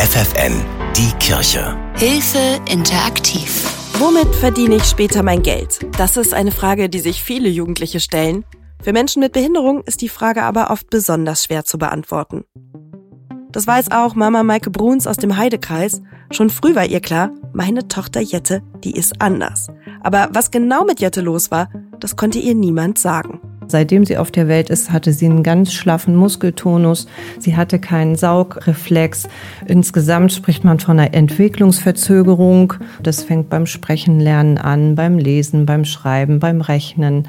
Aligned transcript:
FFN, 0.00 0.62
die 0.96 1.12
Kirche. 1.18 1.76
Hilfe 1.98 2.58
interaktiv. 2.72 3.70
Womit 3.98 4.34
verdiene 4.34 4.76
ich 4.76 4.84
später 4.84 5.22
mein 5.22 5.42
Geld? 5.42 5.78
Das 5.98 6.16
ist 6.16 6.32
eine 6.32 6.52
Frage, 6.52 6.88
die 6.88 7.00
sich 7.00 7.22
viele 7.22 7.50
Jugendliche 7.50 8.00
stellen. 8.00 8.46
Für 8.82 8.94
Menschen 8.94 9.20
mit 9.20 9.34
Behinderung 9.34 9.82
ist 9.84 10.00
die 10.00 10.08
Frage 10.08 10.42
aber 10.42 10.70
oft 10.70 10.88
besonders 10.88 11.44
schwer 11.44 11.66
zu 11.66 11.76
beantworten. 11.76 12.44
Das 13.52 13.66
weiß 13.66 13.90
auch 13.90 14.14
Mama 14.14 14.42
Maike 14.42 14.70
Bruns 14.70 15.06
aus 15.06 15.18
dem 15.18 15.36
Heidekreis. 15.36 16.00
Schon 16.30 16.48
früh 16.48 16.74
war 16.74 16.86
ihr 16.86 17.00
klar, 17.00 17.32
meine 17.52 17.86
Tochter 17.86 18.22
Jette, 18.22 18.62
die 18.82 18.96
ist 18.96 19.20
anders. 19.20 19.66
Aber 20.00 20.30
was 20.32 20.50
genau 20.50 20.84
mit 20.84 21.00
Jette 21.00 21.20
los 21.20 21.50
war, 21.50 21.68
das 21.98 22.16
konnte 22.16 22.38
ihr 22.38 22.54
niemand 22.54 22.98
sagen. 22.98 23.38
Seitdem 23.70 24.04
sie 24.04 24.16
auf 24.16 24.30
der 24.30 24.48
Welt 24.48 24.68
ist, 24.68 24.92
hatte 24.92 25.12
sie 25.12 25.26
einen 25.26 25.42
ganz 25.42 25.72
schlaffen 25.72 26.16
Muskeltonus. 26.16 27.06
Sie 27.38 27.56
hatte 27.56 27.78
keinen 27.78 28.16
Saugreflex. 28.16 29.28
Insgesamt 29.66 30.32
spricht 30.32 30.64
man 30.64 30.80
von 30.80 30.98
einer 30.98 31.14
Entwicklungsverzögerung. 31.14 32.74
Das 33.02 33.22
fängt 33.22 33.48
beim 33.48 33.66
Sprechenlernen 33.66 34.58
an, 34.58 34.94
beim 34.96 35.18
Lesen, 35.18 35.66
beim 35.66 35.84
Schreiben, 35.84 36.40
beim 36.40 36.60
Rechnen. 36.60 37.28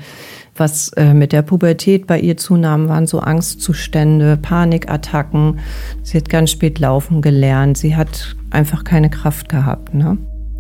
Was 0.56 0.90
äh, 0.90 1.14
mit 1.14 1.32
der 1.32 1.44
Pubertät 1.44 2.08
bei 2.08 2.20
ihr 2.20 2.38
zunahm, 2.38 2.90
waren 2.90 3.08
so 3.08 3.20
Angstzustände, 3.20 4.38
Panikattacken. 4.38 5.60
Sie 6.04 6.18
hat 6.18 6.28
ganz 6.28 6.52
spät 6.52 6.80
laufen 6.80 7.22
gelernt. 7.22 7.78
Sie 7.78 7.96
hat 7.96 8.36
einfach 8.50 8.84
keine 8.84 9.10
Kraft 9.10 9.48
gehabt. 9.48 9.94
Ne? 9.94 10.18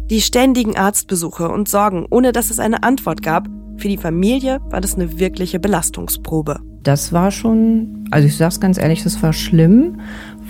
Die 0.09 0.21
ständigen 0.21 0.75
Arztbesuche 0.75 1.49
und 1.49 1.69
Sorgen, 1.69 2.05
ohne 2.09 2.31
dass 2.31 2.49
es 2.51 2.59
eine 2.59 2.83
Antwort 2.83 3.21
gab, 3.21 3.47
für 3.81 3.89
die 3.89 3.97
Familie 3.97 4.59
war 4.69 4.79
das 4.79 4.93
eine 4.93 5.19
wirkliche 5.19 5.59
Belastungsprobe. 5.59 6.59
Das 6.83 7.13
war 7.13 7.31
schon, 7.31 8.05
also 8.11 8.27
ich 8.27 8.37
sag's 8.37 8.59
ganz 8.59 8.77
ehrlich, 8.77 9.03
das 9.03 9.21
war 9.23 9.33
schlimm, 9.33 9.99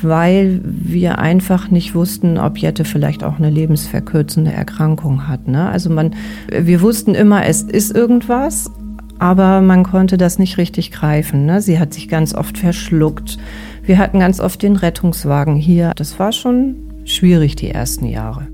weil 0.02 0.60
wir 0.64 1.18
einfach 1.20 1.72
nicht 1.72 1.96
wussten, 1.96 2.38
ob 2.38 2.58
Jette 2.58 2.84
vielleicht 2.84 3.24
auch 3.24 3.38
eine 3.38 3.50
lebensverkürzende 3.50 4.52
Erkrankung 4.52 5.28
hat. 5.28 5.48
Ne? 5.48 5.70
Also 5.70 5.90
man, 5.90 6.14
wir 6.50 6.82
wussten 6.82 7.16
immer, 7.16 7.46
es 7.46 7.62
ist 7.62 7.96
irgendwas, 7.96 8.70
aber 9.18 9.62
man 9.62 9.84
konnte 9.84 10.18
das 10.18 10.38
nicht 10.38 10.58
richtig 10.58 10.92
greifen. 10.92 11.46
Ne? 11.46 11.62
Sie 11.62 11.80
hat 11.80 11.94
sich 11.94 12.10
ganz 12.10 12.34
oft 12.34 12.58
verschluckt. 12.58 13.38
Wir 13.84 13.98
hatten 13.98 14.20
ganz 14.20 14.40
oft 14.42 14.62
den 14.62 14.76
Rettungswagen 14.76 15.56
hier. 15.56 15.94
Das 15.96 16.20
war 16.20 16.34
schon 16.34 16.76
schwierig 17.06 17.56
die 17.56 17.70
ersten 17.70 18.06
Jahre. 18.06 18.51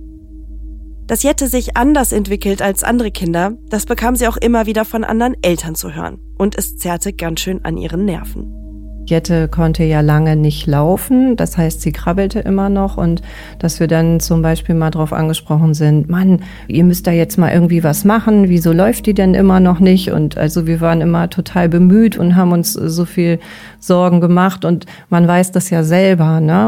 Dass 1.08 1.24
Jette 1.24 1.48
sich 1.48 1.78
anders 1.78 2.12
entwickelt 2.12 2.62
als 2.62 2.84
andere 2.84 3.12
Kinder, 3.12 3.54
das 3.70 3.86
bekam 3.86 4.18
sie 4.18 4.28
auch 4.28 4.36
immer 4.36 4.66
wieder 4.66 4.84
von 4.84 5.06
anderen 5.06 5.38
Eltern 5.42 5.74
zu 5.74 5.96
hören. 5.96 6.20
Und 6.38 6.58
es 6.58 6.76
zerrte 6.76 7.14
ganz 7.14 7.40
schön 7.40 7.64
an 7.64 7.78
ihren 7.78 8.04
Nerven. 8.04 8.54
Jette 9.06 9.48
konnte 9.48 9.86
ja 9.86 10.02
lange 10.02 10.36
nicht 10.36 10.68
laufen, 10.68 11.38
das 11.38 11.58
heißt, 11.58 11.80
sie 11.80 11.94
krabbelte 11.94 12.40
immer 12.40 12.68
noch 12.68 12.98
und 12.98 13.22
dass 13.58 13.80
wir 13.80 13.88
dann 13.88 14.20
zum 14.20 14.42
Beispiel 14.42 14.76
mal 14.76 14.90
drauf 14.90 15.14
angesprochen 15.14 15.74
sind, 15.74 16.10
Mann, 16.10 16.42
ihr 16.68 16.84
müsst 16.84 17.08
da 17.08 17.12
jetzt 17.12 17.38
mal 17.38 17.54
irgendwie 17.54 17.86
was 17.86 18.04
machen, 18.04 18.50
wieso 18.50 18.74
läuft 18.74 19.06
die 19.06 19.14
denn 19.14 19.34
immer 19.34 19.62
noch 19.62 19.80
nicht? 19.80 20.12
Und 20.12 20.38
also 20.38 20.68
wir 20.68 20.82
waren 20.82 21.00
immer 21.00 21.30
total 21.30 21.70
bemüht 21.70 22.18
und 22.18 22.36
haben 22.36 22.52
uns 22.52 22.74
so 22.74 23.06
viel 23.06 23.40
Sorgen 23.80 24.20
gemacht 24.20 24.66
und 24.66 24.86
man 25.08 25.26
weiß 25.26 25.54
das 25.54 25.70
ja 25.70 25.84
selber, 25.84 26.42
ne? 26.42 26.68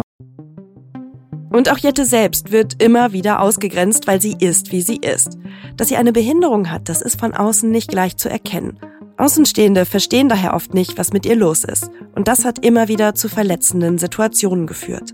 Und 1.50 1.72
auch 1.72 1.78
Jette 1.78 2.06
selbst 2.06 2.52
wird 2.52 2.82
immer 2.82 3.12
wieder 3.12 3.42
ausgegrenzt, 3.42 4.08
weil 4.08 4.22
sie 4.22 4.36
ist, 4.40 4.72
wie 4.72 4.82
sie 4.82 4.98
ist. 4.98 5.38
Dass 5.78 5.90
sie 5.90 5.98
eine 5.98 6.14
Behinderung 6.14 6.70
hat, 6.72 6.90
das 6.90 7.02
ist 7.02 7.20
von 7.20 7.34
außen 7.34 7.72
nicht 7.72 7.90
gleich 7.90 8.18
zu 8.18 8.30
erkennen. 8.30 8.78
Außenstehende 9.18 9.86
verstehen 9.86 10.30
daher 10.30 10.54
oft 10.54 10.74
nicht, 10.74 10.98
was 10.98 11.12
mit 11.12 11.26
ihr 11.26 11.36
los 11.36 11.64
ist. 11.64 11.90
Und 12.16 12.28
das 12.28 12.46
hat 12.46 12.64
immer 12.66 12.88
wieder 12.88 13.16
zu 13.16 13.28
verletzenden 13.28 13.98
Situationen 13.98 14.68
geführt. 14.68 15.14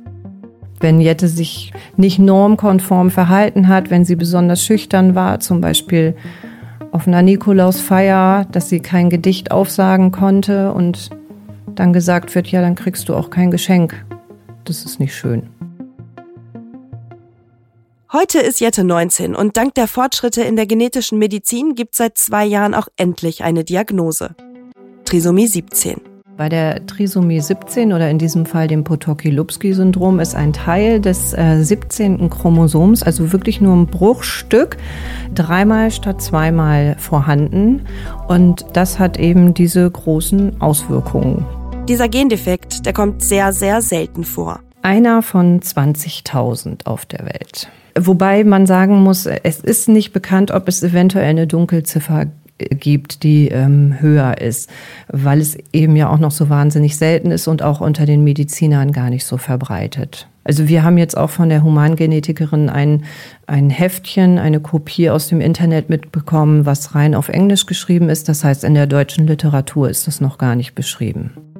Wenn 0.79 0.99
Jette 0.99 1.27
sich 1.27 1.73
nicht 1.95 2.19
normkonform 2.19 3.09
verhalten 3.09 3.67
hat, 3.67 3.89
wenn 3.89 4.05
sie 4.05 4.15
besonders 4.15 4.63
schüchtern 4.63 5.15
war, 5.15 5.39
zum 5.39 5.61
Beispiel 5.61 6.15
auf 6.91 7.07
einer 7.07 7.21
Nikolausfeier, 7.21 8.45
dass 8.51 8.69
sie 8.69 8.79
kein 8.79 9.09
Gedicht 9.09 9.51
aufsagen 9.51 10.11
konnte 10.11 10.71
und 10.73 11.09
dann 11.73 11.93
gesagt 11.93 12.35
wird, 12.35 12.47
ja, 12.47 12.61
dann 12.61 12.75
kriegst 12.75 13.09
du 13.09 13.15
auch 13.15 13.29
kein 13.29 13.51
Geschenk. 13.51 14.05
Das 14.65 14.85
ist 14.85 14.99
nicht 14.99 15.15
schön. 15.15 15.49
Heute 18.17 18.39
ist 18.39 18.61
Jette 18.61 18.85
19 18.85 19.35
und 19.35 19.57
dank 19.57 19.75
der 19.75 19.89
Fortschritte 19.89 20.41
in 20.41 20.55
der 20.55 20.65
genetischen 20.65 21.19
Medizin 21.19 21.75
gibt 21.75 21.95
seit 21.95 22.17
zwei 22.17 22.45
Jahren 22.45 22.73
auch 22.73 22.87
endlich 22.95 23.43
eine 23.43 23.65
Diagnose. 23.65 24.35
Trisomie 25.03 25.47
17. 25.47 25.99
Bei 26.37 26.47
der 26.47 26.85
Trisomie 26.85 27.41
17 27.41 27.91
oder 27.91 28.09
in 28.09 28.17
diesem 28.17 28.45
Fall 28.45 28.69
dem 28.69 28.85
Potocki-Lupski-Syndrom 28.85 30.21
ist 30.21 30.33
ein 30.33 30.53
Teil 30.53 31.01
des 31.01 31.33
äh, 31.33 31.61
17. 31.61 32.29
Chromosoms, 32.29 33.03
also 33.03 33.33
wirklich 33.33 33.59
nur 33.59 33.75
ein 33.75 33.87
Bruchstück, 33.87 34.77
dreimal 35.33 35.91
statt 35.91 36.21
zweimal 36.21 36.95
vorhanden. 36.97 37.81
Und 38.29 38.65
das 38.71 38.97
hat 38.97 39.19
eben 39.19 39.53
diese 39.53 39.91
großen 39.91 40.61
Auswirkungen. 40.61 41.45
Dieser 41.89 42.07
Gendefekt, 42.07 42.85
der 42.85 42.93
kommt 42.93 43.21
sehr, 43.21 43.51
sehr 43.51 43.81
selten 43.81 44.23
vor. 44.23 44.61
Einer 44.85 45.23
von 45.23 45.61
20.000 45.61 46.85
auf 46.85 47.07
der 47.07 47.25
Welt. 47.25 47.69
Wobei 47.97 48.43
man 48.43 48.67
sagen 48.67 49.01
muss, 49.01 49.25
es 49.25 49.59
ist 49.59 49.89
nicht 49.89 50.13
bekannt, 50.13 50.51
ob 50.51 50.67
es 50.67 50.83
eventuell 50.83 51.25
eine 51.25 51.47
Dunkelziffer 51.47 52.27
gibt, 52.59 53.23
die 53.23 53.47
ähm, 53.47 53.95
höher 53.99 54.39
ist, 54.39 54.69
weil 55.07 55.41
es 55.41 55.57
eben 55.73 55.95
ja 55.95 56.07
auch 56.07 56.19
noch 56.19 56.29
so 56.29 56.49
wahnsinnig 56.49 56.97
selten 56.97 57.31
ist 57.31 57.47
und 57.47 57.63
auch 57.63 57.81
unter 57.81 58.05
den 58.05 58.23
Medizinern 58.23 58.91
gar 58.91 59.09
nicht 59.09 59.25
so 59.25 59.37
verbreitet. 59.37 60.27
Also 60.43 60.67
wir 60.67 60.83
haben 60.83 60.99
jetzt 60.99 61.17
auch 61.17 61.31
von 61.31 61.49
der 61.49 61.63
Humangenetikerin 61.63 62.69
ein, 62.69 63.05
ein 63.47 63.71
Heftchen, 63.71 64.37
eine 64.37 64.59
Kopie 64.59 65.09
aus 65.09 65.29
dem 65.29 65.41
Internet 65.41 65.89
mitbekommen, 65.89 66.67
was 66.67 66.93
rein 66.93 67.15
auf 67.15 67.29
Englisch 67.29 67.65
geschrieben 67.65 68.09
ist. 68.09 68.29
Das 68.29 68.43
heißt, 68.43 68.63
in 68.63 68.75
der 68.75 68.85
deutschen 68.85 69.25
Literatur 69.25 69.89
ist 69.89 70.05
das 70.05 70.21
noch 70.21 70.37
gar 70.37 70.55
nicht 70.55 70.75
beschrieben. 70.75 71.54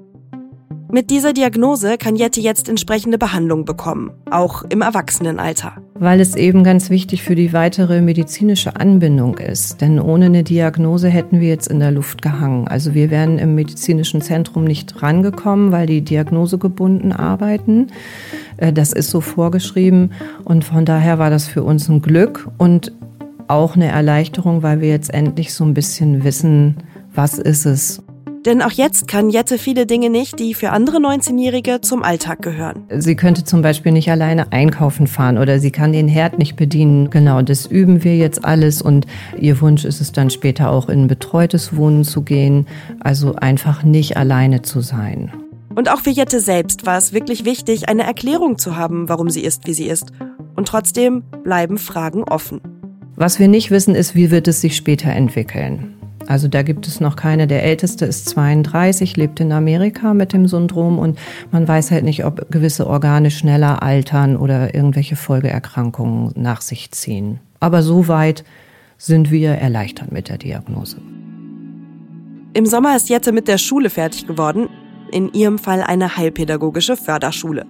Mit 0.95 1.09
dieser 1.09 1.33
Diagnose 1.33 1.97
kann 1.97 2.16
Jette 2.16 2.39
jetzt 2.39 2.69
entsprechende 2.69 3.17
Behandlung 3.17 3.66
bekommen, 3.66 4.11
auch 4.31 4.63
im 4.69 4.81
Erwachsenenalter. 4.81 5.73
Weil 5.95 6.22
es 6.22 6.38
eben 6.38 6.63
ganz 6.63 6.89
wichtig 6.89 7.22
für 7.22 7.35
die 7.35 7.51
weitere 7.51 8.00
medizinische 8.00 8.78
Anbindung 8.78 9.38
ist. 9.38 9.81
Denn 9.81 10.00
ohne 10.00 10.28
eine 10.28 10.44
Diagnose 10.44 11.09
hätten 11.09 11.41
wir 11.41 11.50
jetzt 11.50 11.67
in 11.67 11.81
der 11.81 11.91
Luft 11.91 12.22
gehangen. 12.22 12.69
Also 12.69 12.94
wir 12.94 13.11
wären 13.11 13.39
im 13.39 13.55
medizinischen 13.55 14.22
Zentrum 14.22 14.63
nicht 14.63 15.03
rangekommen, 15.03 15.73
weil 15.73 15.85
die 15.85 16.00
diagnosegebunden 16.00 17.11
arbeiten. 17.11 17.88
Äh, 18.55 18.72
das 18.72 18.94
ist 18.94 19.09
so 19.09 19.19
vorgeschrieben. 19.19 20.13
Und 20.45 20.63
von 20.63 20.85
daher 20.85 21.19
war 21.19 21.29
das 21.29 21.45
für 21.45 21.63
uns 21.63 21.89
ein 21.89 22.01
Glück 22.01 22.47
und 22.57 22.94
auch 23.50 23.75
eine 23.75 23.88
Erleichterung, 23.88 24.63
weil 24.63 24.79
wir 24.79 24.91
jetzt 24.91 25.13
endlich 25.13 25.53
so 25.53 25.66
ein 25.66 25.73
bisschen 25.73 26.23
wissen, 26.23 26.78
was 27.13 27.38
ist 27.38 27.66
es 27.66 28.01
denn 28.45 28.61
auch 28.61 28.72
jetzt 28.72 29.07
kann 29.07 29.29
Jette 29.29 29.57
viele 29.57 29.85
Dinge 29.85 30.09
nicht, 30.09 30.39
die 30.39 30.53
für 30.53 30.69
andere 30.69 30.97
19-Jährige 30.97 31.81
zum 31.81 32.03
Alltag 32.03 32.41
gehören. 32.41 32.83
Sie 32.89 33.16
könnte 33.16 33.44
zum 33.44 33.61
Beispiel 33.61 33.91
nicht 33.91 34.09
alleine 34.11 34.51
einkaufen 34.51 35.07
fahren 35.07 35.38
oder 35.38 35.59
sie 35.59 35.72
kann 35.72 35.91
den 35.91 36.07
Herd 36.07 36.38
nicht 36.38 36.55
bedienen. 36.55 37.09
Genau, 37.09 37.41
das 37.41 37.66
üben 37.66 38.03
wir 38.03 38.16
jetzt 38.16 38.45
alles 38.45 38.81
und 38.81 39.07
ihr 39.38 39.59
Wunsch 39.61 39.85
ist 39.85 40.01
es 40.01 40.11
dann 40.11 40.29
später 40.29 40.69
auch 40.69 40.89
in 40.89 41.07
betreutes 41.07 41.75
Wohnen 41.75 42.03
zu 42.03 42.22
gehen, 42.22 42.67
also 43.00 43.35
einfach 43.35 43.84
nicht 43.84 44.17
alleine 44.17 44.61
zu 44.61 44.81
sein. 44.81 45.34
Und 45.75 45.89
auch 45.89 46.00
für 46.00 46.09
Jette 46.09 46.39
selbst 46.39 46.85
war 46.85 46.97
es 46.97 47.11
wirklich 47.11 47.44
wichtig, 47.44 47.89
eine 47.89 48.03
Erklärung 48.03 48.57
zu 48.57 48.78
haben, 48.78 49.09
warum 49.09 49.29
sie 49.29 49.41
ist, 49.41 49.67
wie 49.67 49.73
sie 49.73 49.88
ist. 49.88 50.11
Und 50.55 50.69
trotzdem 50.69 51.23
bleiben 51.44 51.78
Fragen 51.78 52.23
offen. 52.23 52.61
Was 53.16 53.39
wir 53.39 53.47
nicht 53.47 53.72
wissen, 53.72 53.95
ist, 53.95 54.16
wie 54.16 54.31
wird 54.31 54.47
es 54.47 54.61
sich 54.61 54.75
später 54.75 55.09
entwickeln. 55.09 55.94
Also 56.27 56.47
da 56.47 56.63
gibt 56.63 56.87
es 56.87 56.99
noch 56.99 57.15
keine. 57.15 57.47
Der 57.47 57.63
älteste 57.63 58.05
ist 58.05 58.29
32, 58.29 59.15
lebt 59.17 59.39
in 59.39 59.51
Amerika 59.51 60.13
mit 60.13 60.33
dem 60.33 60.47
Syndrom 60.47 60.97
und 60.97 61.19
man 61.51 61.67
weiß 61.67 61.91
halt 61.91 62.03
nicht, 62.03 62.25
ob 62.25 62.49
gewisse 62.51 62.87
Organe 62.87 63.31
schneller 63.31 63.83
altern 63.83 64.35
oder 64.37 64.73
irgendwelche 64.73 65.16
Folgeerkrankungen 65.16 66.31
nach 66.35 66.61
sich 66.61 66.91
ziehen. 66.91 67.39
Aber 67.59 67.83
soweit 67.83 68.43
sind 68.97 69.31
wir 69.31 69.51
erleichtert 69.51 70.11
mit 70.11 70.29
der 70.29 70.37
Diagnose. 70.37 70.97
Im 72.53 72.66
Sommer 72.66 72.95
ist 72.95 73.09
Jette 73.09 73.31
mit 73.31 73.47
der 73.47 73.57
Schule 73.57 73.89
fertig 73.89 74.28
geworden, 74.28 74.69
in 75.11 75.31
ihrem 75.33 75.59
Fall 75.59 75.81
eine 75.81 76.17
heilpädagogische 76.17 76.95
Förderschule. 76.95 77.66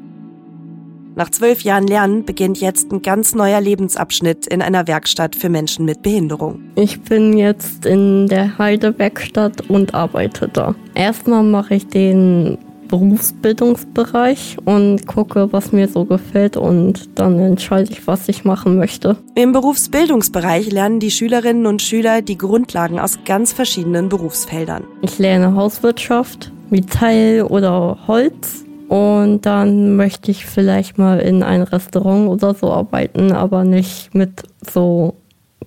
Nach 1.17 1.29
zwölf 1.29 1.61
Jahren 1.61 1.87
Lernen 1.87 2.25
beginnt 2.25 2.59
jetzt 2.59 2.91
ein 2.91 3.01
ganz 3.01 3.33
neuer 3.33 3.61
Lebensabschnitt 3.61 4.47
in 4.47 4.61
einer 4.61 4.85
Werkstatt 4.85 5.37
für 5.37 5.47
Menschen 5.47 5.85
mit 5.85 6.01
Behinderung. 6.01 6.59
Ich 6.75 6.99
bin 6.99 7.37
jetzt 7.37 7.85
in 7.85 8.27
der 8.27 8.57
Heidewerkstatt 8.57 9.69
und 9.69 9.93
arbeite 9.93 10.49
da. 10.49 10.75
Erstmal 10.93 11.43
mache 11.43 11.75
ich 11.75 11.87
den 11.87 12.57
Berufsbildungsbereich 12.89 14.57
und 14.65 15.07
gucke, 15.07 15.53
was 15.53 15.71
mir 15.71 15.87
so 15.87 16.03
gefällt 16.03 16.57
und 16.57 17.17
dann 17.17 17.39
entscheide 17.39 17.93
ich, 17.93 18.05
was 18.07 18.27
ich 18.27 18.43
machen 18.43 18.77
möchte. 18.77 19.15
Im 19.35 19.53
Berufsbildungsbereich 19.53 20.69
lernen 20.69 20.99
die 20.99 21.11
Schülerinnen 21.11 21.65
und 21.65 21.81
Schüler 21.81 22.21
die 22.21 22.37
Grundlagen 22.37 22.99
aus 22.99 23.19
ganz 23.23 23.53
verschiedenen 23.53 24.09
Berufsfeldern. 24.09 24.83
Ich 25.01 25.17
lerne 25.17 25.55
Hauswirtschaft, 25.55 26.51
Metall 26.69 27.47
oder 27.49 27.97
Holz 28.05 28.64
Und 28.95 29.41
dann 29.45 29.97
möchte 29.97 30.31
ich 30.31 30.45
vielleicht 30.45 30.97
mal 30.97 31.19
in 31.19 31.43
ein 31.43 31.63
Restaurant 31.63 32.29
oder 32.29 32.53
so 32.53 32.71
arbeiten, 32.71 33.33
aber 33.33 33.65
nicht 33.65 34.15
mit 34.15 34.43
so 34.61 35.15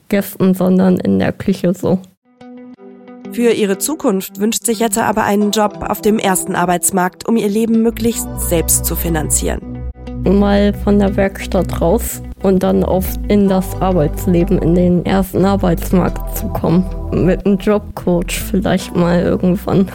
Gästen, 0.09 0.55
sondern 0.55 0.97
in 0.97 1.19
der 1.19 1.33
Küche 1.33 1.75
so. 1.75 1.99
Für 3.33 3.51
ihre 3.51 3.77
Zukunft 3.77 4.41
wünscht 4.41 4.65
sich 4.65 4.79
Jette 4.79 5.05
aber 5.05 5.25
einen 5.25 5.51
Job 5.51 5.85
auf 5.87 6.01
dem 6.01 6.19
ersten 6.19 6.55
Arbeitsmarkt, 6.55 7.29
um 7.29 7.37
ihr 7.37 7.51
Leben 7.51 7.83
möglichst 7.83 8.27
selbst 8.39 8.87
zu 8.87 8.97
finanzieren. 8.97 9.91
Mal 10.25 10.73
von 10.73 10.99
der 10.99 11.15
Werkstatt 11.15 11.83
raus 11.83 12.23
und 12.43 12.63
dann 12.63 12.83
auf 12.83 13.05
in 13.29 13.47
das 13.47 13.79
Arbeitsleben, 13.83 14.57
in 14.63 14.75
den 14.75 15.05
ersten 15.05 15.45
Arbeitsmarkt 15.45 16.39
zu 16.39 16.49
kommen. 16.49 16.87
Mit 17.13 17.45
einem 17.45 17.59
Jobcoach 17.59 18.41
vielleicht 18.51 18.97
mal 18.97 19.21
irgendwann. 19.21 19.87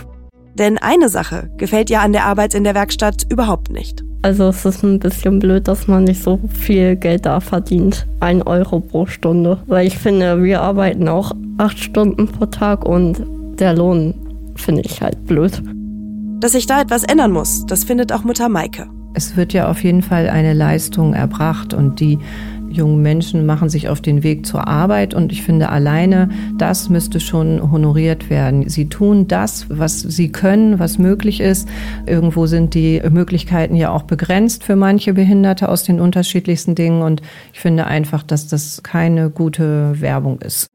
Denn 0.55 0.77
eine 0.77 1.09
Sache 1.09 1.49
gefällt 1.57 1.89
ihr 1.89 2.01
an 2.01 2.13
der 2.13 2.25
Arbeit 2.25 2.53
in 2.53 2.63
der 2.63 2.75
Werkstatt 2.75 3.25
überhaupt 3.29 3.71
nicht. 3.71 4.03
Also 4.21 4.47
es 4.47 4.63
ist 4.63 4.83
ein 4.83 4.99
bisschen 4.99 5.39
blöd, 5.39 5.67
dass 5.67 5.87
man 5.87 6.05
nicht 6.05 6.23
so 6.23 6.39
viel 6.47 6.95
Geld 6.95 7.25
da 7.25 7.39
verdient. 7.39 8.07
Ein 8.19 8.41
Euro 8.41 8.79
pro 8.79 9.05
Stunde. 9.05 9.57
Weil 9.67 9.87
ich 9.87 9.97
finde, 9.97 10.41
wir 10.43 10.61
arbeiten 10.61 11.09
auch 11.09 11.33
acht 11.57 11.77
Stunden 11.77 12.27
pro 12.27 12.45
Tag 12.45 12.85
und 12.85 13.21
der 13.59 13.75
Lohn 13.75 14.13
finde 14.55 14.81
ich 14.85 15.01
halt 15.01 15.25
blöd. 15.25 15.61
Dass 16.39 16.53
sich 16.53 16.65
da 16.65 16.81
etwas 16.81 17.03
ändern 17.03 17.31
muss, 17.31 17.65
das 17.65 17.83
findet 17.83 18.13
auch 18.13 18.23
Mutter 18.23 18.47
Maike. 18.47 18.87
Es 19.13 19.35
wird 19.35 19.53
ja 19.53 19.69
auf 19.69 19.83
jeden 19.83 20.01
Fall 20.01 20.29
eine 20.29 20.53
Leistung 20.53 21.13
erbracht 21.13 21.73
und 21.73 21.99
die 21.99 22.17
jungen 22.75 23.01
Menschen 23.01 23.45
machen 23.45 23.69
sich 23.69 23.89
auf 23.89 24.01
den 24.01 24.23
Weg 24.23 24.45
zur 24.45 24.67
Arbeit 24.67 25.13
und 25.13 25.31
ich 25.31 25.43
finde 25.43 25.69
alleine 25.69 26.29
das 26.57 26.89
müsste 26.89 27.19
schon 27.19 27.71
honoriert 27.71 28.29
werden. 28.29 28.69
Sie 28.69 28.89
tun 28.89 29.27
das, 29.27 29.65
was 29.69 30.01
sie 30.01 30.31
können, 30.31 30.79
was 30.79 30.97
möglich 30.97 31.39
ist. 31.39 31.67
Irgendwo 32.05 32.45
sind 32.45 32.73
die 32.73 33.01
Möglichkeiten 33.09 33.75
ja 33.75 33.91
auch 33.91 34.03
begrenzt 34.03 34.63
für 34.63 34.75
manche 34.75 35.13
Behinderte 35.13 35.69
aus 35.69 35.83
den 35.83 35.99
unterschiedlichsten 35.99 36.75
Dingen 36.75 37.01
und 37.01 37.21
ich 37.53 37.59
finde 37.59 37.85
einfach, 37.85 38.23
dass 38.23 38.47
das 38.47 38.83
keine 38.83 39.29
gute 39.29 39.99
Werbung 40.01 40.41
ist. 40.41 40.67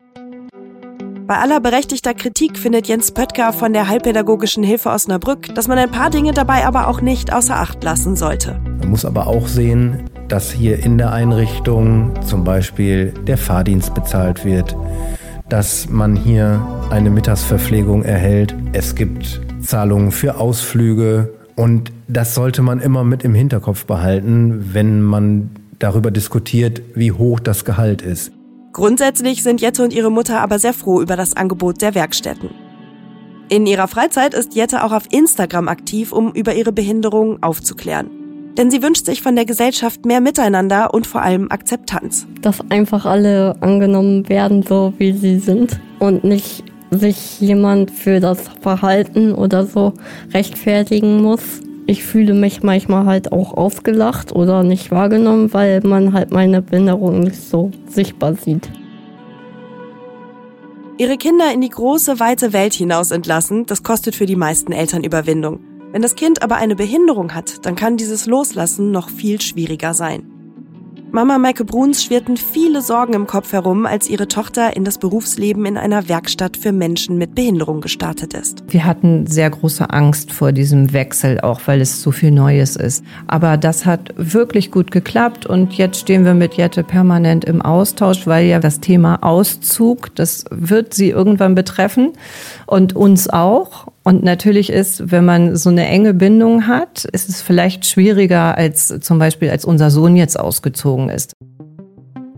Bei 1.28 1.36
aller 1.36 1.60
berechtigter 1.60 2.14
Kritik 2.14 2.56
findet 2.56 2.88
Jens 2.88 3.12
Pöttger 3.12 3.52
von 3.52 3.74
der 3.74 3.86
Heilpädagogischen 3.86 4.64
Hilfe 4.64 4.88
Osnabrück, 4.88 5.54
dass 5.54 5.68
man 5.68 5.76
ein 5.76 5.90
paar 5.90 6.08
Dinge 6.08 6.32
dabei 6.32 6.64
aber 6.64 6.88
auch 6.88 7.02
nicht 7.02 7.34
außer 7.34 7.54
Acht 7.54 7.84
lassen 7.84 8.16
sollte. 8.16 8.58
Man 8.78 8.88
muss 8.88 9.04
aber 9.04 9.26
auch 9.26 9.46
sehen, 9.46 10.08
dass 10.28 10.50
hier 10.50 10.82
in 10.84 10.98
der 10.98 11.12
Einrichtung 11.12 12.12
zum 12.22 12.44
Beispiel 12.44 13.12
der 13.26 13.38
Fahrdienst 13.38 13.94
bezahlt 13.94 14.44
wird, 14.44 14.76
dass 15.48 15.88
man 15.88 16.14
hier 16.14 16.60
eine 16.90 17.10
Mittagsverpflegung 17.10 18.02
erhält. 18.02 18.54
Es 18.72 18.94
gibt 18.94 19.40
Zahlungen 19.62 20.12
für 20.12 20.38
Ausflüge 20.38 21.32
und 21.56 21.92
das 22.06 22.34
sollte 22.34 22.62
man 22.62 22.80
immer 22.80 23.04
mit 23.04 23.24
im 23.24 23.34
Hinterkopf 23.34 23.86
behalten, 23.86 24.70
wenn 24.72 25.02
man 25.02 25.50
darüber 25.78 26.10
diskutiert, 26.10 26.82
wie 26.94 27.12
hoch 27.12 27.40
das 27.40 27.64
Gehalt 27.64 28.02
ist. 28.02 28.32
Grundsätzlich 28.72 29.42
sind 29.42 29.60
Jette 29.60 29.82
und 29.82 29.92
ihre 29.92 30.10
Mutter 30.10 30.40
aber 30.40 30.58
sehr 30.58 30.74
froh 30.74 31.00
über 31.00 31.16
das 31.16 31.36
Angebot 31.36 31.80
der 31.82 31.94
Werkstätten. 31.94 32.50
In 33.48 33.66
ihrer 33.66 33.88
Freizeit 33.88 34.34
ist 34.34 34.54
Jette 34.54 34.84
auch 34.84 34.92
auf 34.92 35.04
Instagram 35.10 35.68
aktiv, 35.68 36.12
um 36.12 36.32
über 36.32 36.54
ihre 36.54 36.70
Behinderung 36.70 37.42
aufzuklären. 37.42 38.17
Denn 38.58 38.70
sie 38.70 38.82
wünscht 38.82 39.06
sich 39.06 39.22
von 39.22 39.36
der 39.36 39.46
Gesellschaft 39.46 40.04
mehr 40.04 40.20
Miteinander 40.20 40.92
und 40.92 41.06
vor 41.06 41.22
allem 41.22 41.50
Akzeptanz. 41.50 42.26
Dass 42.42 42.60
einfach 42.70 43.06
alle 43.06 43.56
angenommen 43.60 44.28
werden, 44.28 44.62
so 44.62 44.92
wie 44.98 45.12
sie 45.12 45.38
sind 45.38 45.80
und 46.00 46.24
nicht 46.24 46.64
sich 46.90 47.40
jemand 47.40 47.90
für 47.90 48.20
das 48.20 48.42
Verhalten 48.60 49.34
oder 49.34 49.64
so 49.64 49.94
rechtfertigen 50.34 51.22
muss 51.22 51.60
ich 51.88 52.04
fühle 52.04 52.34
mich 52.34 52.62
manchmal 52.62 53.06
halt 53.06 53.32
auch 53.32 53.54
ausgelacht 53.54 54.32
oder 54.32 54.62
nicht 54.62 54.90
wahrgenommen, 54.90 55.54
weil 55.54 55.80
man 55.80 56.12
halt 56.12 56.30
meine 56.30 56.60
Behinderung 56.60 57.20
nicht 57.20 57.40
so 57.40 57.70
sichtbar 57.88 58.34
sieht. 58.34 58.68
Ihre 60.98 61.16
Kinder 61.16 61.50
in 61.50 61.62
die 61.62 61.70
große, 61.70 62.20
weite 62.20 62.52
Welt 62.52 62.74
hinaus 62.74 63.10
entlassen, 63.10 63.64
das 63.64 63.82
kostet 63.82 64.14
für 64.14 64.26
die 64.26 64.36
meisten 64.36 64.72
Eltern 64.72 65.02
Überwindung. 65.02 65.60
Wenn 65.90 66.02
das 66.02 66.16
Kind 66.16 66.42
aber 66.42 66.56
eine 66.56 66.76
Behinderung 66.76 67.34
hat, 67.34 67.64
dann 67.64 67.74
kann 67.74 67.96
dieses 67.96 68.26
Loslassen 68.26 68.90
noch 68.90 69.08
viel 69.08 69.40
schwieriger 69.40 69.94
sein. 69.94 70.30
Mama 71.10 71.38
Maike 71.38 71.64
Bruns 71.64 72.04
schwirrten 72.04 72.36
viele 72.36 72.82
Sorgen 72.82 73.14
im 73.14 73.26
Kopf 73.26 73.54
herum, 73.54 73.86
als 73.86 74.10
ihre 74.10 74.28
Tochter 74.28 74.76
in 74.76 74.84
das 74.84 74.98
Berufsleben 74.98 75.64
in 75.64 75.78
einer 75.78 76.06
Werkstatt 76.10 76.58
für 76.58 76.70
Menschen 76.70 77.16
mit 77.16 77.34
Behinderung 77.34 77.80
gestartet 77.80 78.34
ist. 78.34 78.62
Wir 78.68 78.84
hatten 78.84 79.26
sehr 79.26 79.48
große 79.48 79.88
Angst 79.88 80.30
vor 80.32 80.52
diesem 80.52 80.92
Wechsel, 80.92 81.40
auch 81.40 81.62
weil 81.64 81.80
es 81.80 82.02
so 82.02 82.10
viel 82.10 82.30
Neues 82.30 82.76
ist. 82.76 83.02
Aber 83.26 83.56
das 83.56 83.86
hat 83.86 84.12
wirklich 84.16 84.70
gut 84.70 84.90
geklappt 84.90 85.46
und 85.46 85.72
jetzt 85.72 86.00
stehen 86.00 86.26
wir 86.26 86.34
mit 86.34 86.54
Jette 86.54 86.84
permanent 86.84 87.46
im 87.46 87.62
Austausch, 87.62 88.26
weil 88.26 88.44
ja 88.44 88.58
das 88.58 88.80
Thema 88.80 89.22
Auszug, 89.22 90.14
das 90.14 90.44
wird 90.50 90.92
sie 90.92 91.08
irgendwann 91.08 91.54
betreffen 91.54 92.12
und 92.68 92.94
uns 92.94 93.30
auch. 93.30 93.86
Und 94.04 94.22
natürlich 94.22 94.70
ist, 94.70 95.10
wenn 95.10 95.24
man 95.24 95.56
so 95.56 95.70
eine 95.70 95.86
enge 95.86 96.14
Bindung 96.14 96.66
hat, 96.66 97.04
ist 97.06 97.28
es 97.28 97.40
vielleicht 97.40 97.86
schwieriger 97.86 98.56
als 98.56 99.00
zum 99.00 99.18
Beispiel, 99.18 99.50
als 99.50 99.64
unser 99.64 99.90
Sohn 99.90 100.16
jetzt 100.16 100.38
ausgezogen 100.38 101.08
ist. 101.08 101.32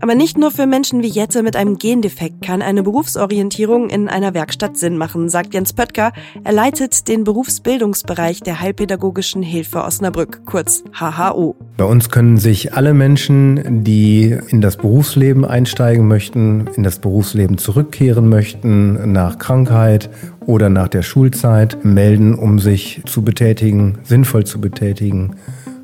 Aber 0.01 0.15
nicht 0.15 0.35
nur 0.35 0.49
für 0.49 0.65
Menschen 0.65 1.03
wie 1.03 1.07
Jette 1.07 1.43
mit 1.43 1.55
einem 1.55 1.77
Gendefekt 1.77 2.41
kann 2.41 2.63
eine 2.63 2.81
Berufsorientierung 2.81 3.91
in 3.91 4.09
einer 4.09 4.33
Werkstatt 4.33 4.75
Sinn 4.75 4.97
machen, 4.97 5.29
sagt 5.29 5.53
Jens 5.53 5.73
Pöttger. 5.73 6.11
Er 6.43 6.53
leitet 6.53 7.07
den 7.07 7.23
Berufsbildungsbereich 7.23 8.39
der 8.39 8.59
Heilpädagogischen 8.61 9.43
Hilfe 9.43 9.83
Osnabrück, 9.83 10.41
kurz 10.47 10.83
HHO. 10.99 11.55
Bei 11.77 11.83
uns 11.85 12.09
können 12.09 12.39
sich 12.39 12.73
alle 12.73 12.95
Menschen, 12.95 13.83
die 13.83 14.35
in 14.47 14.61
das 14.61 14.77
Berufsleben 14.77 15.45
einsteigen 15.45 16.07
möchten, 16.07 16.67
in 16.75 16.81
das 16.81 16.97
Berufsleben 16.97 17.59
zurückkehren 17.59 18.27
möchten, 18.27 19.11
nach 19.11 19.37
Krankheit 19.37 20.09
oder 20.47 20.69
nach 20.69 20.87
der 20.87 21.03
Schulzeit, 21.03 21.85
melden, 21.85 22.33
um 22.33 22.57
sich 22.57 23.03
zu 23.05 23.21
betätigen, 23.21 23.99
sinnvoll 24.01 24.45
zu 24.45 24.59
betätigen, 24.59 25.35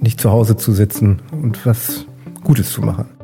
nicht 0.02 0.20
zu 0.20 0.32
Hause 0.32 0.58
zu 0.58 0.72
sitzen 0.72 1.20
und 1.32 1.64
was 1.68 2.08
Gutes 2.44 2.72
zu 2.72 2.82
machen. 2.82 3.17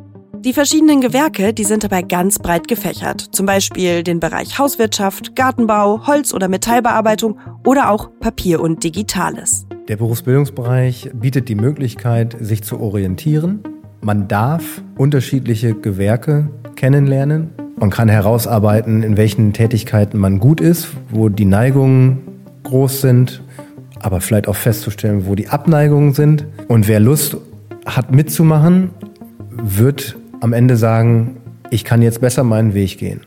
Die 0.45 0.51
verschiedenen 0.51 0.99
Gewerke, 0.99 1.53
die 1.53 1.63
sind 1.63 1.85
dabei 1.85 2.01
ganz 2.01 2.37
breit 2.37 2.67
gefächert. 2.67 3.21
Zum 3.31 3.45
Beispiel 3.45 4.03
den 4.03 4.19
Bereich 4.19 4.59
Hauswirtschaft, 4.59 5.37
Gartenbau, 5.37 6.05
Holz- 6.05 6.33
oder 6.33 6.49
Metallbearbeitung 6.49 7.39
oder 7.65 7.89
auch 7.89 8.09
Papier 8.19 8.59
und 8.59 8.83
Digitales. 8.83 9.65
Der 9.87 9.95
Berufsbildungsbereich 9.95 11.11
bietet 11.13 11.47
die 11.47 11.55
Möglichkeit, 11.55 12.35
sich 12.41 12.61
zu 12.61 12.81
orientieren. 12.81 13.61
Man 14.01 14.27
darf 14.27 14.83
unterschiedliche 14.97 15.75
Gewerke 15.75 16.49
kennenlernen. 16.75 17.51
Man 17.79 17.89
kann 17.89 18.09
herausarbeiten, 18.09 19.01
in 19.01 19.15
welchen 19.15 19.53
Tätigkeiten 19.53 20.17
man 20.17 20.39
gut 20.39 20.59
ist, 20.59 20.89
wo 21.09 21.29
die 21.29 21.45
Neigungen 21.45 22.19
groß 22.63 22.99
sind, 22.99 23.41
aber 24.01 24.19
vielleicht 24.19 24.49
auch 24.49 24.57
festzustellen, 24.57 25.25
wo 25.25 25.35
die 25.35 25.47
Abneigungen 25.47 26.13
sind. 26.13 26.45
Und 26.67 26.89
wer 26.89 26.99
Lust 26.99 27.37
hat 27.85 28.11
mitzumachen, 28.11 28.89
wird 29.49 30.17
am 30.43 30.51
Ende 30.51 30.75
sagen, 30.75 31.37
ich 31.69 31.85
kann 31.85 32.01
jetzt 32.01 32.19
besser 32.19 32.43
meinen 32.43 32.73
Weg 32.73 32.97
gehen. 32.97 33.21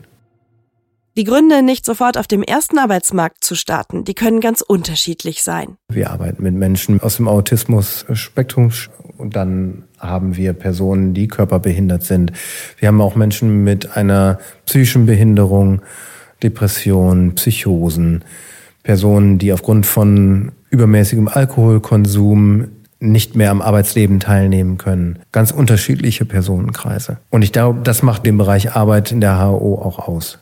Die 1.17 1.23
Gründe, 1.23 1.63
nicht 1.63 1.83
sofort 1.83 2.15
auf 2.15 2.27
dem 2.27 2.43
ersten 2.43 2.77
Arbeitsmarkt 2.77 3.43
zu 3.43 3.55
starten, 3.55 4.03
die 4.03 4.13
können 4.13 4.39
ganz 4.39 4.61
unterschiedlich 4.61 5.41
sein. 5.41 5.77
Wir 5.91 6.11
arbeiten 6.11 6.43
mit 6.43 6.53
Menschen 6.53 7.01
aus 7.01 7.17
dem 7.17 7.27
Autismus-Spektrum 7.27 8.69
und 9.17 9.35
dann 9.35 9.85
haben 9.97 10.37
wir 10.37 10.53
Personen, 10.53 11.15
die 11.15 11.27
körperbehindert 11.27 12.03
sind. 12.03 12.33
Wir 12.77 12.89
haben 12.89 13.01
auch 13.01 13.15
Menschen 13.15 13.63
mit 13.63 13.97
einer 13.97 14.37
psychischen 14.67 15.07
Behinderung, 15.07 15.81
Depressionen, 16.43 17.33
Psychosen, 17.33 18.23
Personen, 18.83 19.39
die 19.39 19.51
aufgrund 19.53 19.87
von 19.87 20.51
übermäßigem 20.69 21.29
Alkoholkonsum 21.29 22.67
nicht 22.99 23.35
mehr 23.35 23.51
am 23.51 23.61
Arbeitsleben 23.61 24.19
teilnehmen 24.19 24.77
können. 24.77 25.19
Ganz 25.31 25.51
unterschiedliche 25.51 26.25
Personenkreise. 26.25 27.17
Und 27.29 27.43
ich 27.43 27.51
glaube, 27.51 27.81
das 27.83 28.03
macht 28.03 28.25
den 28.25 28.37
Bereich 28.37 28.75
Arbeit 28.75 29.11
in 29.11 29.21
der 29.21 29.39
HO 29.39 29.75
auch 29.75 30.07
aus. 30.07 30.39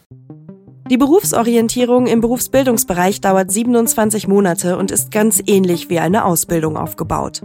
Die 0.90 0.98
Berufsorientierung 0.98 2.06
im 2.06 2.22
Berufsbildungsbereich 2.22 3.20
dauert 3.20 3.52
27 3.52 4.28
Monate 4.28 4.78
und 4.78 4.92
ist 4.92 5.10
ganz 5.10 5.42
ähnlich 5.48 5.90
wie 5.90 5.98
eine 5.98 6.26
Ausbildung 6.26 6.78
aufgebaut. 6.78 7.42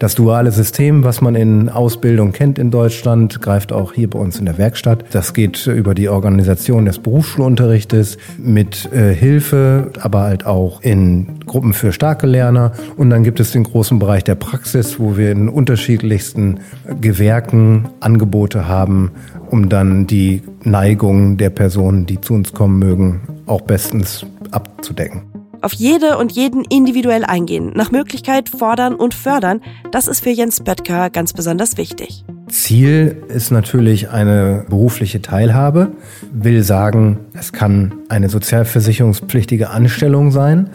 Das 0.00 0.14
duale 0.14 0.50
System, 0.50 1.04
was 1.04 1.20
man 1.20 1.34
in 1.34 1.68
Ausbildung 1.68 2.32
kennt 2.32 2.58
in 2.58 2.70
Deutschland, 2.70 3.42
greift 3.42 3.70
auch 3.70 3.92
hier 3.92 4.08
bei 4.08 4.18
uns 4.18 4.38
in 4.38 4.46
der 4.46 4.56
Werkstatt. 4.56 5.04
Das 5.10 5.34
geht 5.34 5.66
über 5.66 5.94
die 5.94 6.08
Organisation 6.08 6.86
des 6.86 6.98
Berufsschulunterrichtes 6.98 8.16
mit 8.38 8.90
äh, 8.94 9.14
Hilfe, 9.14 9.92
aber 10.00 10.22
halt 10.22 10.46
auch 10.46 10.80
in 10.80 11.40
Gruppen 11.44 11.74
für 11.74 11.92
starke 11.92 12.26
Lerner. 12.26 12.72
Und 12.96 13.10
dann 13.10 13.24
gibt 13.24 13.40
es 13.40 13.52
den 13.52 13.64
großen 13.64 13.98
Bereich 13.98 14.24
der 14.24 14.36
Praxis, 14.36 14.98
wo 14.98 15.18
wir 15.18 15.32
in 15.32 15.50
unterschiedlichsten 15.50 16.60
Gewerken 17.02 17.90
Angebote 18.00 18.66
haben, 18.66 19.10
um 19.50 19.68
dann 19.68 20.06
die 20.06 20.40
Neigung 20.64 21.36
der 21.36 21.50
Personen, 21.50 22.06
die 22.06 22.18
zu 22.22 22.32
uns 22.32 22.54
kommen 22.54 22.78
mögen, 22.78 23.20
auch 23.44 23.60
bestens 23.60 24.24
abzudecken. 24.50 25.39
Auf 25.62 25.74
jede 25.74 26.16
und 26.16 26.32
jeden 26.32 26.64
individuell 26.64 27.24
eingehen, 27.24 27.72
nach 27.74 27.90
Möglichkeit 27.90 28.48
fordern 28.48 28.94
und 28.94 29.12
fördern, 29.12 29.60
das 29.92 30.08
ist 30.08 30.24
für 30.24 30.30
Jens 30.30 30.60
Böttger 30.60 31.10
ganz 31.10 31.34
besonders 31.34 31.76
wichtig. 31.76 32.24
Ziel 32.48 33.22
ist 33.28 33.50
natürlich 33.50 34.08
eine 34.08 34.64
berufliche 34.70 35.20
Teilhabe, 35.20 35.92
will 36.32 36.62
sagen, 36.62 37.18
es 37.34 37.52
kann 37.52 37.92
eine 38.08 38.30
sozialversicherungspflichtige 38.30 39.68
Anstellung 39.68 40.30
sein, 40.30 40.70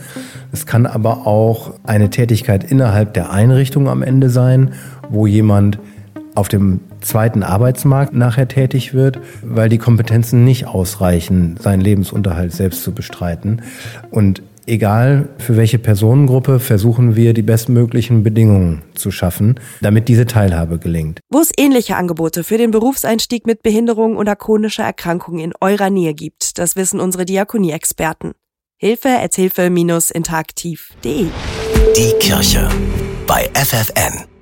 es 0.51 0.67
kann 0.67 0.85
aber 0.85 1.25
auch 1.25 1.73
eine 1.83 2.11
Tätigkeit 2.11 2.63
innerhalb 2.69 3.15
der 3.15 3.31
Einrichtung 3.31 3.89
am 3.89 4.03
Ende 4.03 4.29
sein, 4.29 4.73
wo 5.09 5.25
jemand 5.25 5.79
auf 6.35 6.47
dem 6.47 6.81
zweiten 7.01 7.41
Arbeitsmarkt 7.43 8.13
nachher 8.13 8.47
tätig 8.47 8.93
wird, 8.93 9.19
weil 9.41 9.69
die 9.69 9.77
Kompetenzen 9.77 10.43
nicht 10.43 10.67
ausreichen, 10.67 11.57
seinen 11.59 11.81
Lebensunterhalt 11.81 12.51
selbst 12.51 12.83
zu 12.83 12.91
bestreiten. 12.91 13.61
Und 14.11 14.43
egal 14.67 15.29
für 15.37 15.57
welche 15.57 15.79
Personengruppe, 15.79 16.59
versuchen 16.59 17.15
wir 17.15 17.33
die 17.33 17.41
bestmöglichen 17.41 18.23
Bedingungen 18.23 18.81
zu 18.93 19.11
schaffen, 19.11 19.59
damit 19.81 20.07
diese 20.07 20.25
Teilhabe 20.25 20.79
gelingt. 20.79 21.19
Wo 21.29 21.39
es 21.39 21.51
ähnliche 21.57 21.95
Angebote 21.95 22.43
für 22.43 22.57
den 22.57 22.71
Berufseinstieg 22.71 23.45
mit 23.47 23.63
Behinderung 23.63 24.17
oder 24.17 24.35
chronischer 24.35 24.83
Erkrankung 24.83 25.39
in 25.39 25.53
eurer 25.61 25.89
Nähe 25.89 26.13
gibt, 26.13 26.57
das 26.57 26.75
wissen 26.75 26.99
unsere 26.99 27.25
Diakonie-Experten. 27.25 28.33
Hilfe 28.77 29.09
als 29.09 29.35
Hilfe-interaktiv.de 29.35 31.27
Die 31.95 32.13
Kirche 32.19 32.69
bei 33.25 33.49
FFN. 33.53 34.34